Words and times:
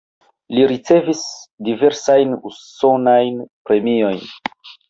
Li 0.53 0.63
ricevis 0.71 1.21
diversajn 1.69 2.33
usonajn 2.53 3.39
premiojn. 3.71 4.27